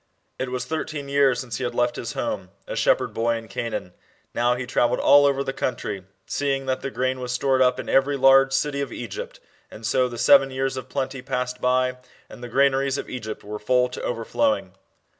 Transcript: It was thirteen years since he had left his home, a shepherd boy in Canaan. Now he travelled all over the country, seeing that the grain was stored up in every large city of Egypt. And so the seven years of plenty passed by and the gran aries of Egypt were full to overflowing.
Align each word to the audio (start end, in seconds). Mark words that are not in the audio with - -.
It 0.39 0.49
was 0.49 0.65
thirteen 0.65 1.09
years 1.09 1.39
since 1.39 1.57
he 1.57 1.63
had 1.63 1.75
left 1.75 1.95
his 1.95 2.13
home, 2.13 2.49
a 2.65 2.75
shepherd 2.75 3.13
boy 3.13 3.35
in 3.35 3.47
Canaan. 3.47 3.93
Now 4.33 4.55
he 4.55 4.65
travelled 4.65 4.99
all 4.99 5.27
over 5.27 5.43
the 5.43 5.53
country, 5.53 6.05
seeing 6.25 6.65
that 6.65 6.81
the 6.81 6.89
grain 6.89 7.19
was 7.19 7.31
stored 7.33 7.61
up 7.61 7.79
in 7.79 7.87
every 7.87 8.17
large 8.17 8.51
city 8.51 8.81
of 8.81 8.91
Egypt. 8.91 9.39
And 9.69 9.85
so 9.85 10.09
the 10.09 10.17
seven 10.17 10.49
years 10.49 10.75
of 10.75 10.89
plenty 10.89 11.21
passed 11.21 11.61
by 11.61 11.97
and 12.29 12.43
the 12.43 12.49
gran 12.49 12.73
aries 12.73 12.97
of 12.97 13.11
Egypt 13.11 13.43
were 13.43 13.59
full 13.59 13.89
to 13.89 14.01
overflowing. 14.01 14.73